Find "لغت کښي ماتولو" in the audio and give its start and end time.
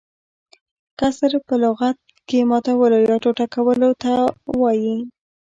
1.63-2.97